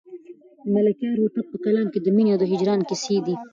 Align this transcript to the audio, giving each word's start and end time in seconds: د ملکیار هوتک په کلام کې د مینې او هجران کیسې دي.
د 0.63 0.65
ملکیار 0.75 1.17
هوتک 1.19 1.45
په 1.51 1.57
کلام 1.63 1.87
کې 1.93 1.99
د 2.01 2.07
مینې 2.15 2.31
او 2.33 2.39
هجران 2.51 2.79
کیسې 2.89 3.17
دي. 3.25 3.35